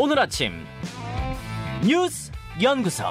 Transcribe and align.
오늘 0.00 0.16
아침 0.20 0.52
뉴스 1.84 2.30
연구소. 2.62 3.02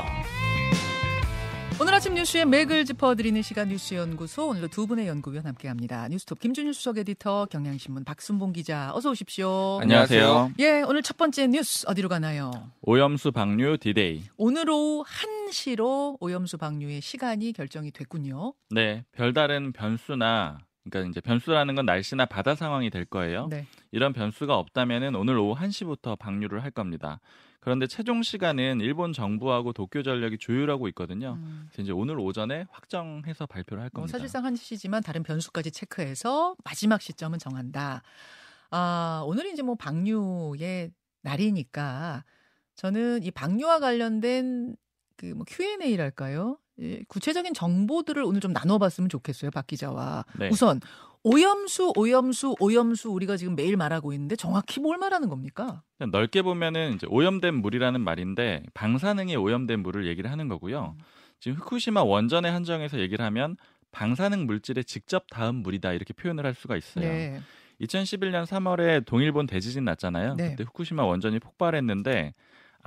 오늘 1.82 1.94
아침 1.94 2.14
뉴스의 2.14 2.46
맥을 2.46 2.86
짚어드리는 2.86 3.42
시간 3.42 3.68
뉴스 3.68 3.94
연구소 3.94 4.48
오늘도 4.48 4.70
두 4.70 4.88
분의 4.88 5.06
연구위원 5.06 5.46
함께합니다. 5.46 6.08
뉴스톱 6.08 6.40
김준일 6.40 6.74
수석 6.74 6.98
에디터 6.98 7.48
경향신문 7.52 8.06
박순봉 8.06 8.54
기자 8.54 8.94
어서 8.96 9.12
오십시오. 9.12 9.80
안녕하세요. 9.82 10.54
예 10.60 10.82
오늘 10.82 11.04
첫 11.04 11.18
번째 11.18 11.48
뉴스 11.48 11.86
어디로 11.90 12.08
가나요? 12.08 12.52
오염수 12.84 13.34
방류 13.34 13.80
디데이. 13.80 14.24
오늘 14.38 14.70
오후 14.70 15.04
1시로 15.04 16.16
오염수 16.22 16.58
방류의 16.58 17.02
시간이 17.02 17.52
결정이 17.52 17.92
됐군요. 17.92 18.54
네, 18.70 19.04
별다른 19.12 19.74
변수나 19.74 20.60
그러니까 20.90 21.10
이제 21.10 21.22
변수라는 21.22 21.76
건 21.76 21.86
날씨나 21.86 22.26
바다 22.26 22.56
상황이 22.56 22.90
될 22.90 23.06
거예요. 23.06 23.48
네. 23.48 23.66
이런 23.92 24.14
변수가 24.14 24.56
없다면은 24.58 25.16
오늘 25.16 25.38
오후 25.38 25.60
1시부터 25.60 26.18
방류를 26.18 26.64
할 26.64 26.72
겁니다. 26.72 27.20
그런데 27.60 27.86
최종 27.88 28.24
시간은 28.24 28.80
일본 28.80 29.12
정부하고 29.12 29.74
도쿄 29.74 30.02
전력이 30.02 30.38
조율하고 30.38 30.88
있거든요. 30.90 31.34
음, 31.34 31.68
그래서 31.68 31.82
이제 31.82 31.92
오늘 31.92 32.18
오전에 32.20 32.66
확정해서 32.70 33.46
발표를 33.46 33.84
할뭐 33.84 33.90
겁니다. 33.94 34.18
사실상 34.18 34.44
1시지만 34.44 35.04
다른 35.04 35.24
변수까지 35.24 35.72
체크해서 35.72 36.56
마지막 36.64 37.02
시점은 37.02 37.40
정한다. 37.40 38.04
아 38.70 39.24
오늘이 39.26 39.52
이제 39.52 39.64
뭐 39.64 39.76
방류의 39.76 40.92
날이니까 41.24 42.24
저는 42.76 43.24
이 43.24 43.32
방류와 43.32 43.80
관련된 43.80 44.78
그뭐 45.18 45.44
Q&A랄까요? 45.48 46.60
예, 46.80 47.02
구체적인 47.08 47.54
정보들을 47.54 48.24
오늘 48.24 48.40
좀 48.40 48.54
나눠봤으면 48.54 49.10
좋겠어요, 49.10 49.52
박 49.52 49.68
기자와. 49.68 50.26
네. 50.38 50.50
우선 50.52 50.80
오염수, 51.24 51.94
오염수, 51.96 52.56
오염수 52.60 53.10
우리가 53.10 53.38
지금 53.38 53.56
매일 53.56 53.76
말하고 53.76 54.14
있는데 54.14 54.36
정확히 54.36 54.80
뭘 54.80 54.98
말하는 54.98 55.30
겁니까? 55.30 55.82
넓게 56.00 56.42
보면은 56.42 56.94
이제 56.94 57.08
오염된 57.10 57.56
물이라는 57.56 58.00
말인데 58.00 58.64
방사능이 58.74 59.36
오염된 59.36 59.82
물을 59.82 60.08
얘기를 60.08 60.32
하는 60.32 60.48
거고요. 60.48 60.96
음. 60.98 61.04
지금 61.40 61.58
후쿠시마 61.58 62.04
원전에 62.04 62.50
한정해서 62.50 63.00
얘기를 63.00 63.26
하면 63.26 63.58
방사능 63.92 64.46
물질에 64.46 64.84
직접 64.84 65.26
닿은 65.30 65.56
물이다 65.56 65.94
이렇게 65.94 66.14
표현을 66.14 66.46
할 66.46 66.54
수가 66.54 66.78
있어요. 66.78 67.06
네. 67.06 67.42
2011년 67.82 68.46
3월에 68.46 69.06
동일본 69.06 69.48
대지진 69.48 69.86
났잖아요. 69.86 70.36
네. 70.36 70.52
그때 70.52 70.64
후쿠시마 70.64 71.04
원전이 71.04 71.40
폭발했는데 71.40 72.34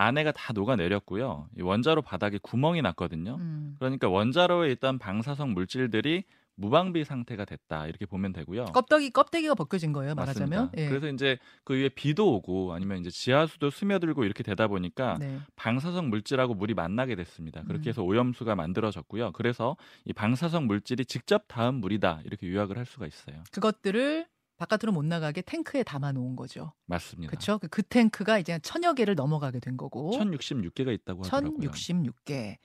안에가 0.01 0.33
다 0.33 0.53
녹아 0.55 0.77
내렸고요. 0.77 1.49
이 1.59 1.63
원자로 1.63 2.01
바닥에 2.03 2.39
구멍이 2.43 2.81
났거든요. 2.83 3.37
음. 3.39 3.77
그러니까 3.79 4.09
원자로에 4.09 4.73
있던 4.73 4.99
방사성 4.99 5.53
물질들이 5.53 6.25
무방비 6.57 7.05
상태가 7.05 7.45
됐다 7.47 7.87
이렇게 7.87 8.05
보면 8.07 8.33
되고요. 8.33 8.67
껍데기 8.67 9.11
껍데기가 9.11 9.55
벗겨진 9.55 9.93
거예요, 9.93 10.15
말하자면. 10.15 10.51
맞습니다. 10.51 10.83
예. 10.83 10.89
그래서 10.89 11.09
이제 11.09 11.39
그 11.65 11.75
위에 11.75 11.89
비도 11.89 12.35
오고 12.35 12.75
아니면 12.75 12.99
이제 12.99 13.11
지하수도 13.11 13.71
스며들고 13.71 14.25
이렇게 14.25 14.43
되다 14.43 14.69
보니까 14.69 15.17
네. 15.19 15.39
방사성 15.57 16.11
물질하고 16.11 16.55
물이 16.55 16.75
만나게 16.75 17.15
됐습니다. 17.15 17.61
음. 17.61 17.67
그렇게 17.67 17.91
해서 17.91 18.03
오염수가 18.03 18.55
만들어졌고요. 18.55 19.33
그래서 19.33 19.77
이 20.05 20.13
방사성 20.13 20.67
물질이 20.67 21.07
직접 21.07 21.45
닿은 21.49 21.77
물이다 21.77 22.21
이렇게 22.25 22.51
요약을 22.51 22.77
할 22.77 22.85
수가 22.85 23.07
있어요. 23.07 23.43
그것들을 23.53 24.27
바깥으로 24.61 24.93
못 24.93 25.07
나가게 25.07 25.41
탱크에 25.41 25.83
담아 25.83 26.13
놓은 26.13 26.37
거죠. 26.37 26.75
맞습니다. 26.85 27.31
그렇죠? 27.31 27.59
그 27.71 27.83
탱크가 27.83 28.39
이제 28.39 28.59
천여 28.59 28.93
개를 28.93 29.15
넘어가게 29.15 29.59
된 29.59 29.79
거고. 29.79 30.11
1066개가 30.13 30.93
있다고 30.93 31.25
하더라고요. 31.25 31.71
1066개. 31.71 32.59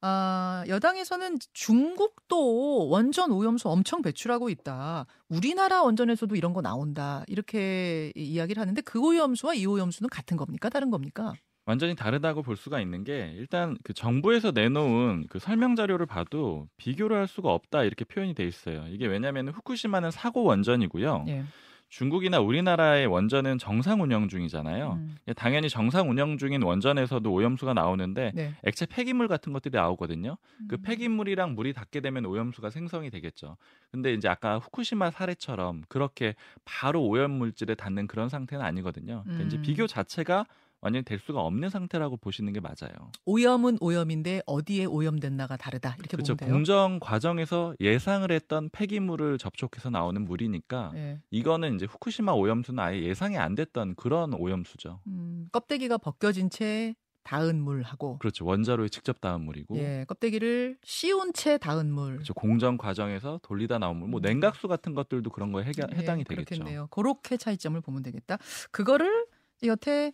아, 0.00 0.64
여당에서는 0.66 1.38
중국도 1.52 2.88
원전 2.88 3.30
오염수 3.30 3.68
엄청 3.68 4.02
배출하고 4.02 4.50
있다. 4.50 5.06
우리나라 5.28 5.84
원전에서도 5.84 6.34
이런 6.34 6.52
거 6.52 6.60
나온다. 6.60 7.22
이렇게 7.28 8.10
이야기를 8.16 8.60
하는데 8.60 8.80
그 8.80 8.98
오염수와 8.98 9.54
이 9.54 9.64
오염수는 9.64 10.08
같은 10.10 10.36
겁니까? 10.36 10.70
다른 10.70 10.90
겁니까? 10.90 11.34
완전히 11.64 11.94
다르다고 11.94 12.42
볼 12.42 12.56
수가 12.56 12.80
있는 12.80 13.04
게 13.04 13.32
일단 13.36 13.76
그 13.84 13.92
정부에서 13.92 14.50
내놓은 14.50 15.26
그 15.28 15.38
설명 15.38 15.76
자료를 15.76 16.06
봐도 16.06 16.68
비교를 16.76 17.16
할 17.16 17.28
수가 17.28 17.52
없다 17.52 17.84
이렇게 17.84 18.04
표현이 18.04 18.34
돼 18.34 18.44
있어요. 18.44 18.86
이게 18.88 19.06
왜냐하면 19.06 19.48
후쿠시마는 19.48 20.10
사고 20.10 20.42
원전이고요. 20.44 21.26
예. 21.28 21.44
중국이나 21.92 22.40
우리나라의 22.40 23.06
원전은 23.06 23.58
정상 23.58 24.00
운영 24.00 24.26
중이잖아요. 24.28 24.92
음, 24.94 25.14
당연히 25.36 25.68
정상 25.68 26.08
운영 26.08 26.38
중인 26.38 26.62
원전에서도 26.62 27.30
오염수가 27.30 27.74
나오는데 27.74 28.32
네. 28.34 28.54
액체 28.64 28.86
폐기물 28.86 29.28
같은 29.28 29.52
것들이 29.52 29.76
나오거든요. 29.76 30.38
그 30.68 30.76
음. 30.76 30.82
폐기물이랑 30.82 31.54
물이 31.54 31.74
닿게 31.74 32.00
되면 32.00 32.24
오염수가 32.24 32.70
생성이 32.70 33.10
되겠죠. 33.10 33.58
근데 33.90 34.14
이제 34.14 34.26
아까 34.26 34.58
후쿠시마 34.58 35.10
사례처럼 35.10 35.82
그렇게 35.88 36.34
바로 36.64 37.06
오염 37.06 37.30
물질에 37.32 37.74
닿는 37.74 38.06
그런 38.06 38.30
상태는 38.30 38.64
아니거든요. 38.64 39.24
그러니까 39.24 39.44
이제 39.44 39.58
음. 39.58 39.62
비교 39.62 39.86
자체가 39.86 40.46
완전히 40.82 41.04
될 41.04 41.18
수가 41.20 41.40
없는 41.40 41.70
상태라고 41.70 42.16
보시는 42.16 42.52
게 42.52 42.60
맞아요. 42.60 43.12
오염은 43.24 43.78
오염인데 43.80 44.42
어디에 44.46 44.84
오염됐나가 44.84 45.56
다르다. 45.56 45.94
이렇게 45.98 46.16
그렇죠. 46.16 46.34
보면 46.34 46.48
돼요. 46.48 46.54
공정 46.54 46.98
과정에서 47.00 47.74
예상을 47.80 48.30
했던 48.30 48.68
폐기물을 48.70 49.38
접촉해서 49.38 49.90
나오는 49.90 50.22
물이니까 50.24 50.92
예. 50.96 51.20
이거는 51.30 51.76
이제 51.76 51.86
후쿠시마 51.86 52.32
오염수는 52.32 52.82
아예 52.82 53.00
예상이 53.00 53.38
안 53.38 53.54
됐던 53.54 53.94
그런 53.94 54.34
오염수죠. 54.34 55.00
음, 55.06 55.48
껍데기가 55.52 55.98
벗겨진 55.98 56.50
채 56.50 56.96
닿은 57.22 57.62
물하고 57.62 58.18
그렇죠. 58.18 58.44
원자로에 58.44 58.88
직접 58.88 59.20
닿은 59.20 59.42
물이고 59.42 59.76
예, 59.78 60.04
껍데기를 60.08 60.76
씌운 60.82 61.32
채 61.32 61.58
닿은 61.58 61.92
물. 61.92 62.14
그렇죠. 62.14 62.34
공정 62.34 62.76
과정에서 62.76 63.38
돌리다 63.44 63.78
나온 63.78 63.98
물, 63.98 64.08
뭐 64.08 64.18
음. 64.18 64.22
냉각수 64.22 64.66
같은 64.66 64.94
것들도 64.94 65.30
그런 65.30 65.52
거에 65.52 65.62
해가, 65.62 65.86
예, 65.92 65.96
해당이 65.96 66.24
되겠죠. 66.24 66.56
그렇겠네요. 66.56 66.88
그렇게 66.90 67.36
차이점을 67.36 67.80
보면 67.80 68.02
되겠다. 68.02 68.38
그거를 68.72 69.26
여태 69.62 70.12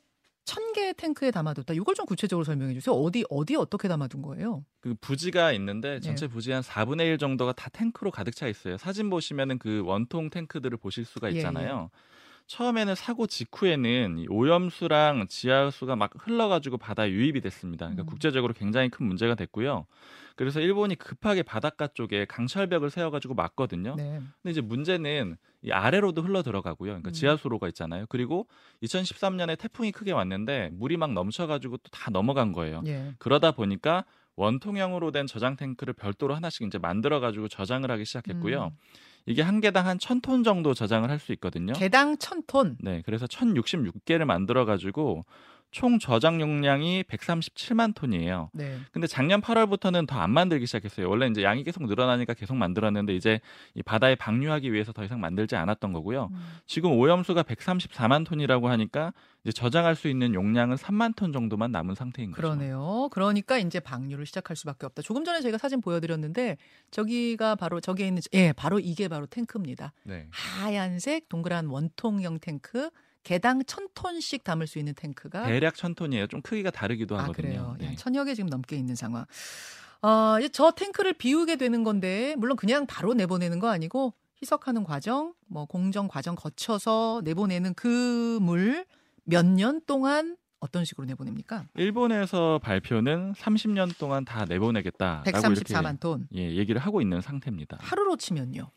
천 0.49 0.73
개의 0.73 0.95
탱크에 0.95 1.31
담아뒀다. 1.31 1.75
이걸 1.75 1.95
좀 1.95 2.07
구체적으로 2.07 2.43
설명해 2.43 2.73
주세요. 2.73 2.95
어디 2.95 3.23
어디 3.29 3.55
어떻게 3.55 3.87
담아둔 3.87 4.23
거예요? 4.23 4.65
그 4.81 4.95
부지가 4.99 5.53
있는데 5.53 6.01
전체 6.01 6.25
예. 6.25 6.29
부지 6.29 6.53
한 6.53 6.63
4분의 6.63 7.03
1 7.03 7.19
정도가 7.19 7.53
다 7.53 7.69
탱크로 7.69 8.11
가득 8.11 8.35
차 8.35 8.49
있어요. 8.49 8.79
사진 8.79 9.11
보시면은 9.11 9.59
그 9.59 9.83
원통 9.85 10.31
탱크들을 10.31 10.79
보실 10.79 11.05
수가 11.05 11.31
예, 11.33 11.37
있잖아요. 11.37 11.91
처음에는 12.47 12.95
사고 12.95 13.27
직후에는 13.27 14.21
이 14.21 14.27
오염수랑 14.31 15.27
지하수가 15.29 15.97
막 15.97 16.13
흘러가지고 16.17 16.79
바다에 16.79 17.11
유입이 17.11 17.43
됐습니다. 17.43 17.85
그러니까 17.85 18.05
음. 18.05 18.07
국제적으로 18.07 18.55
굉장히 18.55 18.89
큰 18.89 19.05
문제가 19.05 19.35
됐고요. 19.35 19.85
그래서 20.39 20.61
일본이 20.61 20.95
급하게 20.95 21.43
바닷가 21.43 21.89
쪽에 21.89 22.25
강철벽을 22.25 22.91
세워가지고 22.91 23.35
막거든요. 23.35 23.95
네. 23.97 24.21
근데 24.41 24.51
이제 24.53 24.61
문제는 24.61 25.37
이 25.63 25.71
아래로도 25.73 26.23
흘러 26.23 26.43
들어가고요. 26.43 26.91
그러니까 26.91 27.11
음. 27.11 27.13
지하수로가 27.13 27.67
있잖아요. 27.69 28.07
그리고 28.09 28.47
2013년에 28.85 29.59
태풍이 29.59 29.91
크게 29.93 30.13
왔는데 30.13 30.71
물이 30.75 30.97
막 30.97 31.13
넘쳐가지고 31.13 31.79
또 31.79 31.89
다 31.91 32.11
넘어간 32.13 32.53
거예요. 32.53 32.83
예. 32.87 33.15
그러다 33.19 33.51
보니까 33.51 34.05
원통형으로 34.37 35.11
된 35.11 35.27
저장 35.27 35.57
탱크를 35.57 35.95
별도로 35.95 36.35
하나씩 36.37 36.65
이제 36.67 36.79
만들어가지고 36.79 37.49
저장을 37.49 37.91
하기 37.91 38.05
시작했고요. 38.05 38.67
음. 38.67 38.71
이게 39.27 39.43
한 39.43 39.61
개당 39.61 39.87
한 39.89 39.99
천 39.99 40.21
톤 40.23 40.45
정도 40.45 40.73
저장을 40.75 41.11
할 41.11 41.19
수 41.19 41.33
있거든요. 41.33 41.73
개당 41.75 42.17
천 42.19 42.43
톤. 42.47 42.77
네, 42.81 43.03
그래서 43.05 43.27
1066개를 43.27 44.25
만들어가지고 44.25 45.25
총 45.71 45.99
저장 45.99 46.41
용량이 46.41 47.03
137만 47.05 47.95
톤이에요. 47.95 48.51
네. 48.55 48.79
근데 48.91 49.07
작년 49.07 49.41
8월부터는 49.41 50.07
더 50.07 50.19
안 50.19 50.31
만들기 50.31 50.67
시작했어요. 50.67 51.09
원래 51.09 51.27
이제 51.29 51.43
양이 51.45 51.63
계속 51.63 51.87
늘어나니까 51.87 52.35
계속 52.35 52.57
만들었는데 52.57 53.15
이제 53.15 53.41
이 53.75 53.83
바다에 53.83 54.15
방류하기 54.17 54.73
위해서 54.73 54.93
더 54.93 55.05
이상 55.05 55.21
만들지 55.21 55.55
않았던 55.55 55.93
거고요. 55.93 56.31
음. 56.33 56.37
지금 56.67 56.91
오염수가 56.93 57.45
134만 57.45 58.27
톤이라고 58.27 58.69
하니까 58.69 59.13
이제 59.45 59.53
저장할 59.53 59.95
수 59.95 60.09
있는 60.09 60.35
용량은 60.35 60.77
3만 60.77 61.15
톤 61.15 61.33
정도만 61.33 61.71
남은 61.71 61.95
상태인 61.95 62.33
거죠. 62.33 62.41
그러네요. 62.43 63.09
그러니까 63.13 63.59
이제 63.59 63.79
방류를 63.79 64.27
시작할 64.27 64.57
수밖에 64.57 64.87
없다. 64.87 65.03
조금 65.03 65.25
전에 65.25 65.41
저희가 65.41 65.57
사진 65.59 65.81
보여드렸는데 65.81 66.57
저기가 66.91 67.55
바로 67.55 67.81
저기에 67.81 68.09
있는 68.09 68.23
예 68.35 68.53
바로 68.53 68.81
이게 68.81 69.07
바로 69.07 69.27
탱크입니다. 69.27 69.93
네. 70.03 70.27
하얀색 70.31 71.29
동그란 71.29 71.67
원통형 71.67 72.41
탱크 72.41 72.91
개당 73.25 73.63
천 73.65 73.89
톤씩 73.95 74.45
담을 74.45 74.67
수 74.67 74.79
있는 74.79 74.95
탱크가 74.95 75.45
대략 75.47 75.75
천 75.75 75.95
톤이에요. 75.95 76.27
좀 76.29 76.41
크기가 76.43 76.71
다르기도 76.71 77.17
아 77.19 77.25
하거든요. 77.25 77.43
그래요. 77.49 77.77
네. 77.79 77.87
약 77.89 77.97
천여 77.99 78.25
개 78.25 78.35
지금 78.35 78.49
넘게 78.49 78.77
있는 78.77 78.95
상황. 78.95 79.25
어, 80.03 80.37
저 80.53 80.71
탱크를 80.71 81.13
비우게 81.15 81.57
되는 81.57 81.83
건데 81.85 82.35
물론 82.39 82.57
그냥 82.57 82.87
바로 82.87 83.15
내보내는 83.15 83.59
거 83.59 83.69
아니고 83.69 84.15
희석하는 84.41 84.85
과정, 84.85 85.35
뭐 85.49 85.65
공정 85.67 86.07
과정 86.09 86.37
거쳐서 86.37 87.23
내보내는 87.25 87.75
그 87.75 88.39
물 88.41 88.87
몇 89.25 89.45
년 89.45 89.81
동안 89.87 90.37
어떤 90.61 90.85
식으로 90.85 91.07
내보냅니까? 91.07 91.67
일본에서 91.77 92.59
발표는 92.63 93.33
30년 93.35 93.97
동안 93.99 94.25
다 94.25 94.45
내보내겠다라고 94.49 95.29
이렇게 95.29 95.39
134만 95.75 96.01
톤. 96.01 96.27
예, 96.35 96.55
얘기를 96.57 96.81
하고 96.81 97.01
있는 97.03 97.21
상태입니다. 97.21 97.77
하루로 97.81 98.17
치면요. 98.17 98.71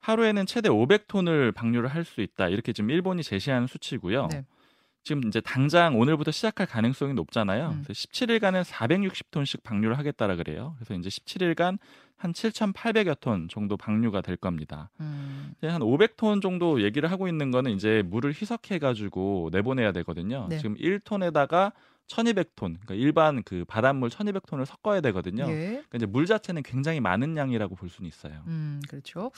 하루에는 0.00 0.46
최대 0.46 0.68
500톤을 0.68 1.54
방류를 1.54 1.88
할 1.88 2.04
수 2.04 2.20
있다. 2.20 2.48
이렇게 2.48 2.72
지금 2.72 2.90
일본이 2.90 3.22
제시한 3.22 3.66
수치고요. 3.66 4.28
네. 4.30 4.44
지금 5.04 5.26
이제 5.26 5.40
당장 5.40 5.98
오늘부터 5.98 6.30
시작할 6.30 6.66
가능성이 6.66 7.14
높잖아요. 7.14 7.68
음. 7.70 7.82
그래서 7.84 7.92
17일간은 7.92 8.62
460톤씩 8.64 9.62
방류를 9.62 9.96
하겠다라 9.98 10.36
그래요. 10.36 10.74
그래서 10.78 10.94
이제 10.94 11.08
17일간 11.08 11.78
한 12.16 12.32
7,800여 12.32 13.18
톤 13.20 13.48
정도 13.48 13.76
방류가 13.76 14.20
될 14.22 14.36
겁니다. 14.36 14.90
음. 15.00 15.52
한 15.62 15.80
500톤 15.80 16.42
정도 16.42 16.82
얘기를 16.82 17.10
하고 17.10 17.28
있는 17.28 17.50
거는 17.50 17.72
이제 17.72 18.02
물을 18.06 18.30
희석해 18.32 18.78
가지고 18.78 19.48
내보내야 19.52 19.92
되거든요. 19.92 20.46
네. 20.50 20.58
지금 20.58 20.74
1톤에다가 20.76 21.72
1,200톤, 22.08 22.56
그러니까 22.56 22.94
일반 22.94 23.42
그 23.42 23.64
바닷물 23.66 24.08
1,200톤을 24.08 24.64
섞어야 24.64 25.00
되거든요. 25.02 25.44
예. 25.48 25.66
그러니까 25.88 25.96
이제 25.96 26.06
물 26.06 26.26
자체는 26.26 26.62
굉장히 26.62 27.00
많은 27.00 27.36
양이라고 27.36 27.74
볼 27.74 27.88
수는 27.88 28.08
있어요. 28.08 28.42
음, 28.46 28.80
그렇죠. 28.88 29.30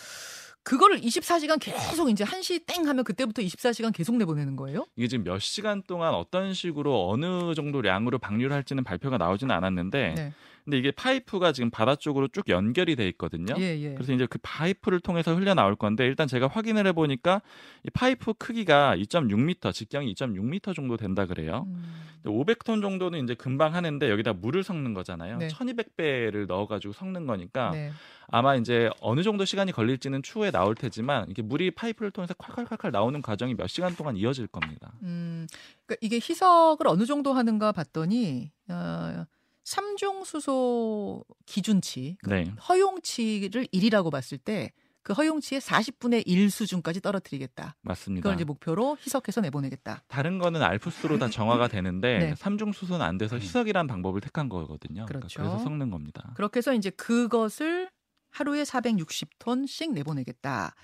그거를 0.63 1.01
24시간 1.01 1.59
계속 1.61 2.11
이제 2.11 2.25
1시 2.25 2.67
땡 2.67 2.87
하면 2.87 3.05
그때부터 3.05 3.43
24시간 3.43 3.93
계속 3.93 4.17
내보내는 4.17 4.57
거예요? 4.57 4.87
이게 4.97 5.09
지금 5.09 5.25
몇 5.25 5.39
시간 5.41 5.83
동안 5.83 6.15
어떤 6.15 6.55
식으로 6.55 7.09
어느 7.11 7.55
정도 7.55 7.81
량으로 7.83 8.19
방류를 8.19 8.55
할지는 8.55 8.85
발표가 8.85 9.19
나오지는 9.19 9.55
않았는데 9.55 10.15
네. 10.17 10.33
근데 10.65 10.79
이게 10.79 10.91
파이프가 10.91 11.53
지금 11.53 11.71
바다 11.71 11.97
쪽으로 11.97 12.29
쭉 12.29 12.49
연결이 12.49 12.97
돼 12.97 13.09
있거든요. 13.11 13.55
예, 13.59 13.79
예. 13.81 13.95
그래서 13.95 14.13
이제 14.13 14.27
그 14.27 14.39
파이프를 14.43 15.01
통해서 15.01 15.35
흘려 15.35 15.55
나올 15.55 15.77
건데 15.77 16.05
일단 16.07 16.29
제가 16.29 16.49
확인을 16.49 16.87
해 16.87 16.93
보니까 16.93 17.43
이 17.85 17.91
파이프 17.91 18.35
크기가 18.35 18.97
2.6m, 18.97 19.73
직경이 19.73 20.15
2.6m 20.15 20.75
정도 20.75 20.97
된다 20.97 21.27
그래요. 21.27 21.67
음. 21.69 22.11
500톤 22.25 22.83
정도는 22.83 23.25
이제 23.25 23.35
금방 23.35 23.75
하는데 23.75 24.11
여기다 24.11 24.35
물을 24.35 24.63
섞는 24.63 24.95
거잖아요. 24.95 25.39
네. 25.39 25.49
1200배를 25.49 26.47
넣어 26.47 26.67
가지고 26.67 26.93
섞는 26.93 27.27
거니까 27.27 27.71
네. 27.71 27.93
아마 28.29 28.57
이제 28.57 28.91
어느 29.01 29.23
정도 29.23 29.45
시간이 29.45 29.73
걸릴지는 29.73 30.23
추후에 30.23 30.51
나올 30.51 30.75
테지만 30.75 31.27
이게 31.31 31.43
물이 31.43 31.73
파이프를 31.73 32.11
통해서 32.11 32.35
콸콸콸콸 32.35 32.91
나오는 32.93 33.21
과정이 33.23 33.55
몇 33.55 33.67
시간 33.67 33.97
동안 33.97 34.17
이어질 34.17 34.47
겁니다. 34.47 34.93
음, 35.03 35.47
그러니까 35.87 35.97
이게 36.01 36.17
희석을 36.17 36.87
어느 36.87 37.07
정도 37.07 37.33
하는가 37.33 37.73
봤더니 37.73 38.51
어, 38.69 39.25
삼중 39.65 40.25
수소 40.25 41.25
기준치, 41.47 42.17
그 42.23 42.31
네. 42.31 42.53
허용치를 42.69 43.67
1이라고 43.73 44.11
봤을 44.11 44.39
때 44.39 44.71
그 45.03 45.15
허용치의 45.15 45.61
40분의 45.61 46.23
1 46.27 46.51
수준까지 46.51 47.01
떨어뜨리겠다. 47.01 47.77
맞습니다. 47.81 48.23
그걸 48.23 48.35
이제 48.35 48.45
목표로 48.45 48.99
희석해서 49.01 49.41
내보내겠다. 49.41 50.03
다른 50.09 50.39
거는 50.39 50.63
알프스로 50.63 51.19
다 51.19 51.31
정화가 51.31 51.69
되는데 51.69 52.19
네. 52.19 52.35
삼중 52.37 52.73
수소는 52.73 53.05
안 53.05 53.17
돼서 53.17 53.37
희석이란 53.39 53.87
방법을 53.87 54.21
택한 54.21 54.49
거거든요. 54.49 55.07
그러니까 55.07 55.21
그렇죠. 55.21 55.41
그래서 55.41 55.59
섞는 55.59 55.91
겁니다. 55.91 56.33
그렇게 56.37 56.59
해서 56.59 56.75
이제 56.75 56.91
그것을 56.91 57.91
하루에 58.31 58.63
460톤씩 58.63 59.93
내보내겠다. 59.93 60.75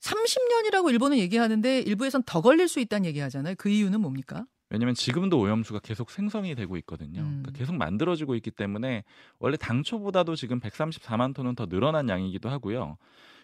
30년이라고 0.00 0.90
일본은 0.90 1.18
얘기하는데 1.18 1.80
일부에선 1.80 2.22
더 2.24 2.40
걸릴 2.42 2.68
수 2.68 2.80
있다는 2.80 3.06
얘기하잖아요. 3.06 3.54
그 3.58 3.68
이유는 3.70 4.00
뭡니까? 4.00 4.46
왜냐하면 4.70 4.94
지금도 4.94 5.38
오염수가 5.38 5.80
계속 5.80 6.10
생성이 6.10 6.54
되고 6.54 6.76
있거든요. 6.78 7.20
음. 7.20 7.42
그러니까 7.42 7.52
계속 7.52 7.76
만들어지고 7.76 8.34
있기 8.36 8.50
때문에 8.50 9.04
원래 9.38 9.56
당초보다도 9.56 10.34
지금 10.34 10.60
134만 10.60 11.34
톤은 11.34 11.54
더 11.54 11.66
늘어난 11.66 12.08
양이기도 12.08 12.48
하고요. 12.48 12.96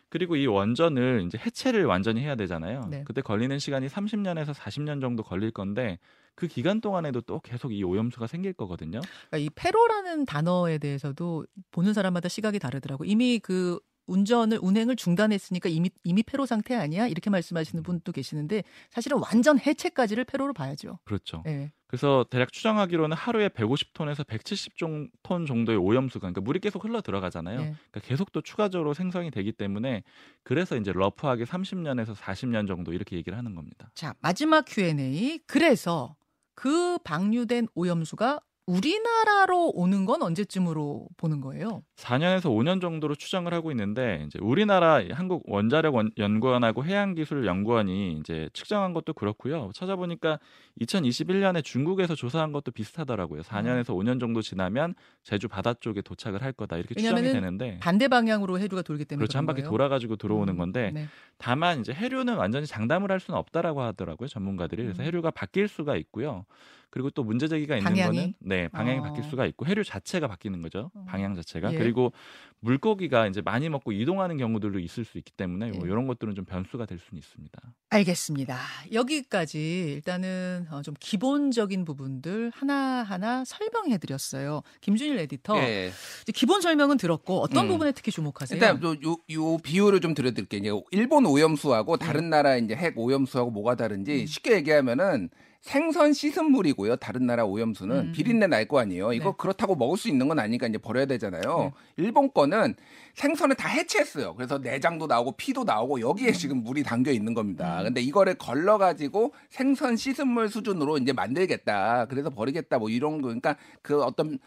그리고 0.08 0.36
이 0.36 0.46
원전을 0.46 1.24
이제 1.26 1.38
해체를 1.38 1.86
완전히 1.86 2.20
해야 2.20 2.34
되잖아요. 2.34 2.82
네. 2.90 3.02
그때 3.06 3.22
걸리는 3.22 3.58
시간이 3.58 3.86
30년에서 3.86 4.52
40년 4.52 5.00
정도 5.00 5.22
걸릴 5.22 5.52
건데 5.52 5.98
그 6.34 6.46
기간 6.48 6.82
동안에도 6.82 7.22
또 7.22 7.40
계속 7.40 7.72
이 7.72 7.82
오염수가 7.82 8.26
생길 8.26 8.52
거거든요. 8.52 9.00
그러니까 9.00 9.38
이 9.38 9.48
페로라는 9.54 10.26
단어에 10.26 10.78
대해서도 10.78 11.46
보는 11.70 11.94
사람마다 11.94 12.28
시각이 12.28 12.58
다르더라고. 12.58 13.04
이미 13.06 13.38
그 13.38 13.78
운전을 14.06 14.58
운행을 14.60 14.96
중단했으니까 14.96 15.68
이미 15.68 15.90
이미 16.04 16.22
페로 16.22 16.46
상태 16.46 16.74
아니야? 16.74 17.06
이렇게 17.06 17.30
말씀하시는 17.30 17.82
분도 17.82 18.12
계시는데 18.12 18.64
사실은 18.90 19.18
완전 19.18 19.58
해체까지를 19.58 20.24
페로로 20.24 20.52
봐야죠. 20.52 20.98
그렇죠. 21.04 21.42
예. 21.46 21.72
그래서 21.86 22.24
대략 22.30 22.50
추정하기로는 22.52 23.14
하루에 23.14 23.48
150톤에서 23.50 24.24
170톤 24.26 25.46
정도의 25.46 25.76
오염수가 25.76 26.20
그러니까 26.20 26.40
물이 26.40 26.60
계속 26.60 26.84
흘러 26.84 27.02
들어가잖아요. 27.02 27.60
예. 27.60 27.64
그러니까 27.90 28.00
계속 28.00 28.32
또 28.32 28.40
추가적으로 28.40 28.94
생성이 28.94 29.30
되기 29.30 29.52
때문에 29.52 30.02
그래서 30.42 30.76
이제 30.76 30.90
러프하게 30.92 31.44
30년에서 31.44 32.14
40년 32.14 32.66
정도 32.66 32.94
이렇게 32.94 33.16
얘기를 33.16 33.36
하는 33.36 33.54
겁니다. 33.54 33.90
자, 33.94 34.14
마지막 34.20 34.64
Q&A. 34.66 35.40
그래서 35.46 36.16
그 36.54 36.98
방류된 37.04 37.68
오염수가 37.74 38.40
우리나라로 38.66 39.70
오는 39.74 40.04
건 40.04 40.22
언제쯤으로 40.22 41.08
보는 41.16 41.40
거예요? 41.40 41.82
4년에서 41.96 42.42
5년 42.44 42.80
정도로 42.80 43.14
추정을 43.16 43.52
하고 43.52 43.70
있는데 43.72 44.22
이제 44.26 44.38
우리나라 44.40 45.02
한국 45.10 45.42
원자력 45.46 45.94
원- 45.96 46.12
연구원하고 46.16 46.84
해양기술 46.84 47.44
연구원이 47.46 48.18
이제 48.18 48.48
측정한 48.52 48.92
것도 48.92 49.14
그렇고요. 49.14 49.70
찾아보니까 49.74 50.38
2021년에 50.80 51.64
중국에서 51.64 52.14
조사한 52.14 52.52
것도 52.52 52.70
비슷하더라고요. 52.70 53.42
4년에서 53.42 53.86
5년 53.96 54.20
정도 54.20 54.42
지나면 54.42 54.94
제주 55.24 55.48
바다 55.48 55.74
쪽에 55.74 56.00
도착을 56.00 56.42
할 56.42 56.52
거다 56.52 56.76
이렇게 56.76 56.94
추정이 56.94 57.22
되는데 57.22 57.78
반대 57.80 58.06
방향으로 58.08 58.58
해류가 58.60 58.82
돌기 58.82 59.04
때문에 59.04 59.22
그렇죠 59.26 59.38
한 59.38 59.46
바퀴 59.46 59.62
거예요? 59.62 59.70
돌아가지고 59.70 60.16
들어오는 60.16 60.54
음, 60.54 60.58
건데 60.58 60.92
네. 60.94 61.06
다만 61.36 61.80
이제 61.80 61.92
해류는 61.92 62.36
완전히 62.36 62.66
장담을 62.66 63.10
할 63.10 63.18
수는 63.18 63.38
없다라고 63.38 63.82
하더라고요 63.82 64.28
전문가들이 64.28 64.82
그래서 64.84 65.02
음. 65.02 65.06
해류가 65.06 65.30
바뀔 65.32 65.66
수가 65.68 65.96
있고요 65.96 66.44
그리고 66.92 67.10
또 67.10 67.24
문제 67.24 67.48
제기가 67.48 67.76
있는 67.76 67.90
방향이? 67.90 68.16
거는 68.16 68.34
네 68.38 68.68
방향이 68.68 68.98
어. 68.98 69.02
바뀔 69.02 69.24
수가 69.24 69.46
있고 69.46 69.66
해류 69.66 69.82
자체가 69.82 70.28
바뀌는 70.28 70.60
거죠 70.60 70.90
어. 70.94 71.04
방향 71.08 71.34
자체가 71.34 71.72
예. 71.72 71.78
그리고 71.78 72.12
물고기가 72.60 73.26
이제 73.26 73.40
많이 73.40 73.68
먹고 73.68 73.92
이동하는 73.92 74.36
경우들도 74.36 74.78
있을 74.78 75.04
수 75.04 75.18
있기 75.18 75.32
때문에 75.32 75.72
뭐 75.72 75.86
예. 75.86 75.90
이런 75.90 76.06
것들은 76.06 76.34
좀 76.34 76.44
변수가 76.44 76.86
될 76.86 76.98
수는 76.98 77.18
있습니다 77.18 77.60
알겠습니다. 77.92 78.58
여기까지 78.92 79.92
일단은 79.94 80.66
어, 80.70 80.80
좀 80.82 80.94
기본적인 80.98 81.84
부분들 81.84 82.50
하나 82.54 83.02
하나 83.02 83.44
설명해 83.44 83.98
드렸어요. 83.98 84.62
김준일 84.80 85.18
에디터. 85.18 85.58
예. 85.58 85.92
이제 86.22 86.32
기본 86.32 86.62
설명은 86.62 86.96
들었고 86.96 87.40
어떤 87.40 87.66
음. 87.66 87.68
부분에 87.68 87.92
특히 87.92 88.10
주목하세요? 88.10 88.56
일단 88.56 88.82
요, 88.82 88.96
요, 89.04 89.16
요 89.30 89.58
비율을 89.58 90.00
좀 90.00 90.14
들어드릴게요. 90.14 90.60
이제 90.60 90.70
일본 90.90 91.26
오염수하고 91.26 91.98
다른 91.98 92.30
나라 92.30 92.56
이제 92.56 92.74
핵 92.74 92.96
오염수하고 92.96 93.50
뭐가 93.50 93.74
다른지 93.74 94.22
음. 94.22 94.26
쉽게 94.26 94.54
얘기하면은 94.56 95.28
생선 95.62 96.12
씻은 96.12 96.50
물이고요. 96.50 96.96
다른 96.96 97.24
나라 97.26 97.44
오염수는 97.44 97.96
음. 97.96 98.12
비린내 98.12 98.48
날 98.48 98.66
거 98.66 98.80
아니에요. 98.80 99.12
이거 99.12 99.30
네. 99.30 99.34
그렇다고 99.38 99.74
먹을 99.76 99.96
수 99.96 100.08
있는 100.08 100.26
건 100.28 100.38
아니니까 100.38 100.66
이제 100.66 100.78
버려야 100.78 101.06
되잖아요. 101.06 101.72
일본 101.96 102.32
거는 102.32 102.74
생선을 103.14 103.54
다 103.56 103.68
해체했어요. 103.68 104.34
그래서 104.34 104.58
내장도 104.58 105.06
나오고 105.06 105.32
피도 105.32 105.64
나오고 105.64 106.00
여기에 106.00 106.32
지금 106.32 106.58
물이 106.64 106.82
담겨 106.82 107.10
있는 107.12 107.32
겁니다. 107.34 107.78
음. 107.80 107.84
근데 107.84 108.00
이거를 108.00 108.34
걸러 108.34 108.76
가지고 108.78 109.34
생선 109.50 109.96
씻은 109.96 110.26
물 110.28 110.48
수준으로 110.48 110.98
이제 110.98 111.12
만들겠다. 111.12 112.06
그래서 112.06 112.30
버리겠다. 112.30 112.78
뭐 112.78 112.88
이런 112.88 113.20
거 113.20 113.28
그러니까 113.28 113.56
그 113.82 114.02
어떤 114.02 114.38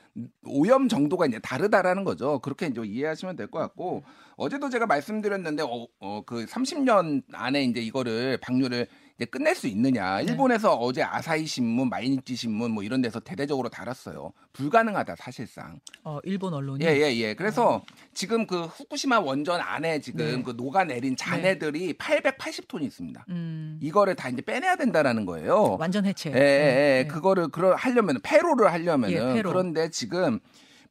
오염 0.45 0.88
정도가 0.89 1.27
이제 1.27 1.39
다르다라는 1.39 2.03
거죠. 2.03 2.39
그렇게 2.39 2.67
이제 2.67 2.81
이해하시면 2.83 3.35
될 3.38 3.47
것 3.47 3.59
같고 3.59 4.03
어제도 4.38 4.69
제가 4.69 4.85
말씀드렸는데 4.88 5.63
어, 5.63 5.88
어, 6.00 6.23
그 6.25 6.45
30년 6.45 7.23
안에 7.31 7.63
이제 7.63 7.79
이거를 7.79 8.38
방류를 8.41 8.88
이제 9.17 9.25
끝낼 9.25 9.55
수 9.55 9.67
있느냐. 9.67 10.17
네. 10.17 10.24
일본에서 10.24 10.75
어제 10.75 11.01
아사히 11.01 11.45
신문, 11.45 11.89
마이니치 11.89 12.36
신문 12.36 12.72
뭐 12.72 12.84
이런 12.84 13.01
데서 13.01 13.19
대대적으로 13.22 13.69
달았어요. 13.69 14.34
불가능하다 14.51 15.15
사실상. 15.15 15.79
어, 16.03 16.19
일본 16.24 16.53
언론이 16.53 16.84
예, 16.84 16.89
예, 16.89 17.15
예. 17.15 17.34
그래서 17.34 17.84
지금 18.13 18.45
그 18.45 18.63
후쿠시마 18.63 19.19
원전 19.22 19.62
안에 19.62 20.01
지금 20.01 20.25
네. 20.25 20.43
그 20.43 20.51
녹아내린 20.51 21.15
잔해들이 21.15 21.93
880톤이 21.93 22.84
있습니다. 22.84 23.25
음, 23.29 23.79
이거를 23.81 24.15
다 24.15 24.27
이제 24.27 24.41
빼내야 24.41 24.75
된다라는 24.75 25.25
거예요. 25.25 25.77
완전 25.79 26.05
해체. 26.05 26.31
예, 26.31 26.36
예, 26.36 26.39
예. 26.39 27.03
네. 27.03 27.07
그거를 27.07 27.48
그러 27.48 27.74
하려면 27.74 28.19
페로를 28.22 28.72
하려면은 28.72 29.15
예, 29.15 29.34
페로. 29.36 29.50
그런데 29.50 29.89
지금 29.89 30.39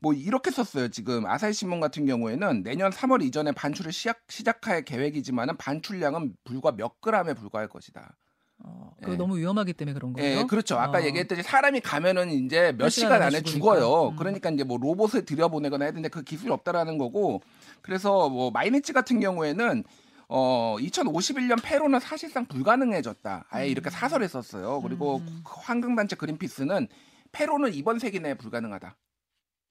뭐 0.04 0.12
이렇게 0.12 0.50
썼어요. 0.50 0.88
지금 0.88 1.25
아사히 1.25 1.54
신문 1.54 1.80
같은 1.80 2.04
경우에는 2.04 2.62
내년 2.62 2.90
3월 2.90 3.23
이전에 3.23 3.52
반출을 3.52 3.90
시작 3.90 4.20
시작할 4.28 4.84
계획이지만은 4.84 5.56
반출량은 5.56 6.34
불과 6.44 6.73
몇 6.73 7.00
그램에 7.00 7.32
불과할 7.32 7.68
것이다. 7.68 8.14
어, 8.58 8.90
그거 9.00 9.12
예. 9.14 9.16
너무 9.16 9.38
위험하기 9.38 9.73
때문에 9.73 9.94
그런 9.94 10.12
거예요. 10.12 10.40
예, 10.40 10.44
그렇죠. 10.44 10.76
아까 10.76 10.99
어. 10.99 11.02
얘기했듯이 11.02 11.42
사람이 11.42 11.80
가면은 11.80 12.30
이제 12.30 12.73
몇몇 12.73 12.90
시간 12.90 13.23
안에 13.23 13.40
죽어요. 13.40 14.11
음. 14.11 14.16
그러니까 14.16 14.50
이제 14.50 14.62
뭐 14.62 14.76
로봇을 14.76 15.25
들여보내거나 15.25 15.87
해야 15.87 15.92
되는데 15.92 16.11
그 16.11 16.23
기술이 16.23 16.52
없다라는 16.52 16.99
거고. 16.99 17.40
그래서 17.80 18.28
뭐 18.28 18.50
마이니치 18.50 18.92
같은 18.92 19.20
경우에는 19.20 19.84
어 20.28 20.76
2051년 20.80 21.62
페로는 21.62 21.99
사실상 22.00 22.44
불가능해졌다. 22.44 23.46
아예 23.49 23.68
이렇게 23.68 23.88
사설을 23.88 24.28
썼어요. 24.28 24.82
그리고 24.82 25.23
음. 25.26 25.40
그 25.44 25.52
환경단체 25.62 26.16
그린피스는 26.16 26.88
페로는 27.32 27.73
이번 27.73 27.99
세기 27.99 28.20
내에 28.20 28.34
불가능하다. 28.34 28.96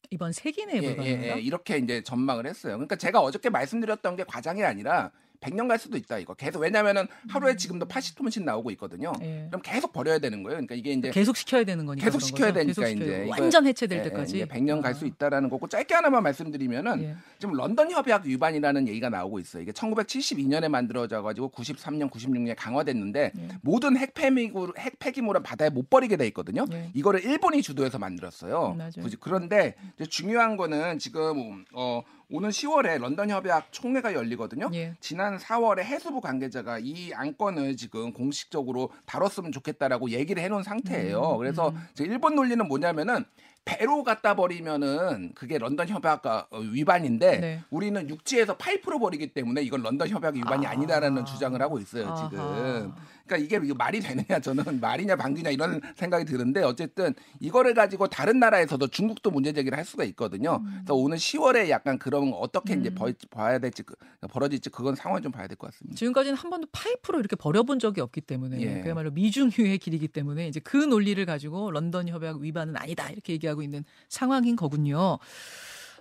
이번 0.10 0.32
세기 0.32 0.66
내에 0.66 0.78
예, 0.78 0.82
불가능하다. 0.82 1.28
예, 1.28 1.36
예, 1.36 1.42
이렇게 1.42 1.78
이제 1.78 2.02
전망을 2.04 2.46
했어요. 2.46 2.74
그러니까 2.76 2.96
제가 2.96 3.20
어저께 3.22 3.50
말씀드렸던 3.50 4.16
게 4.16 4.24
과장이 4.24 4.64
아니라 4.64 5.12
100년 5.44 5.68
갈 5.68 5.78
수도 5.78 5.98
있다 5.98 6.18
이거. 6.18 6.34
계속 6.34 6.60
왜냐면은 6.60 7.08
하루에 7.28 7.56
지금도 7.56 7.88
80톤씩 7.88 8.44
나오고 8.44 8.72
있거든요. 8.72 9.12
예. 9.22 9.48
그럼 9.50 9.62
계속 9.62 9.92
버려야 9.94 10.20
되는 10.20 10.42
거예요. 10.44 10.56
그러니까 10.56 10.76
이게 10.76 10.92
이제 10.94 11.12
계속 11.12 11.36
시켜야 11.36 11.64
되는 11.64 11.86
거니까 11.86 12.06
계속 12.06 12.22
시켜야? 12.22 12.54
되니까 12.54 12.82
계속 12.82 13.02
이제 13.02 13.28
완전 13.30 13.68
해체될 13.68 14.00
예, 14.00 14.04
때까지 14.04 14.40
예, 14.40 14.46
100년 14.46 14.82
갈수 14.82 15.06
아. 15.06 15.08
있다라는 15.08 15.50
거고 15.50 15.68
짧게 15.68 15.94
하나만 15.94 16.24
말씀드리면은 16.24 17.04
예. 17.04 17.16
지금 17.40 17.56
런던 17.56 17.92
협약 17.92 18.26
위반이라는 18.26 18.88
얘기가 18.88 19.10
나오고 19.10 19.40
있어요. 19.40 19.64
이게 19.64 19.72
1972년에 19.72 20.70
만들어져 20.70 21.22
가지고 21.22 21.52
93년, 21.52 22.10
96년에 22.10 22.56
강화됐는데 22.58 23.32
예. 23.36 23.48
모든 23.62 23.98
핵 23.98 24.14
폐기물 24.14 24.74
핵 24.78 25.00
폐기물은 25.00 25.44
바다에 25.44 25.70
못 25.70 25.90
버리게 25.90 26.18
돼 26.18 26.26
있거든요. 26.28 26.66
예. 26.72 26.90
이거를 26.94 27.24
일본이 27.24 27.62
주도해서 27.62 28.00
만들었어요. 28.00 28.72
음, 28.74 28.78
맞아요. 28.78 28.92
그런데 29.20 29.76
중요한 30.10 30.58
거는 30.58 31.00
지금 31.00 31.66
어 31.74 32.02
오는 32.30 32.50
10월에 32.50 33.00
런던 33.00 33.30
협약 33.30 33.72
총회가 33.72 34.14
열리거든요. 34.14 34.70
예. 34.74 34.96
지난 35.00 35.38
4월에 35.38 35.80
해수부 35.80 36.22
관계자가 36.22 36.80
이 36.80 37.14
안건을 37.14 37.78
지금 37.78 38.14
공식적으로 38.14 38.92
다뤘으면 39.06 39.52
좋겠다라고 39.52 40.10
얘기를 40.12 40.42
해놓은 40.44 40.64
상태예요. 40.64 41.34
음, 41.34 41.38
그래서 41.38 41.70
음. 41.70 41.88
일본 42.00 42.36
논리는 42.36 42.66
뭐냐면은 42.68 43.26
배로 43.66 44.04
갖다 44.04 44.36
버리면은 44.36 45.32
그게 45.36 45.58
런던 45.58 45.88
협약 45.88 46.24
위반인데 46.52 47.40
네. 47.40 47.64
우리는 47.70 48.10
육지에서 48.10 48.58
파이프로 48.58 49.00
버리기 49.00 49.34
때문에 49.34 49.62
이건 49.62 49.84
런던 49.84 50.10
협약 50.10 50.36
위반이 50.36 50.68
아. 50.68 50.72
아. 50.72 50.76
니다라는 50.76 51.26
주장을 51.26 51.62
하고 51.62 51.80
있어요 51.80 52.14
지금. 52.16 52.40
아하. 52.40 52.96
그러니까 53.26 53.58
이게 53.58 53.74
말이 53.74 54.00
되느냐 54.02 54.40
저는 54.40 54.80
말이냐 54.82 55.16
방귀냐 55.16 55.50
이런 55.52 55.80
생각이 55.96 56.26
드는데 56.26 56.62
어쨌든 56.64 57.14
이거를 57.40 57.74
가지고 57.74 58.08
다른 58.08 58.40
나라에서도 58.40 58.86
중국도 58.88 59.32
문제 59.32 59.54
제기를 59.54 59.78
할 59.78 59.86
수가 59.86 60.04
있거든요. 60.06 60.62
그래서 60.64 60.94
오는 60.96 61.16
10월에 61.18 61.70
약간 61.70 61.98
그런 61.98 62.34
어떻게 62.34 62.74
이제 62.74 62.90
음. 62.90 62.96
벌, 62.96 63.14
봐야 63.30 63.60
될지 63.60 63.84
그- 63.84 63.96
벌어질지 64.30 64.70
그건 64.70 64.96
상황을 64.96 65.22
좀 65.22 65.32
봐야 65.32 65.48
될 65.48 65.56
것 65.58 65.72
같습니다. 65.72 65.96
지금까지는 65.98 66.36
한 66.38 66.50
번도 66.50 66.68
파이프로 66.72 67.20
이렇게 67.20 67.36
버려본 67.36 67.80
적이 67.80 68.02
없기 68.02 68.22
때문에 68.22 68.60
예. 68.62 68.82
그야말로 68.82 69.12
미증유의 69.12 69.78
길이기 69.78 70.08
때문에 70.10 70.48
이제 70.48 70.60
그 70.60 70.78
논리를 70.78 71.24
가지고 71.26 71.72
런던 71.72 72.08
협약 72.10 72.38
위반은 72.40 72.76
아니다 72.76 73.10
이렇게 73.10 73.34
얘기하고 73.34 73.62
있는 73.64 73.86
상황인 74.10 74.56
거군요. 74.56 75.20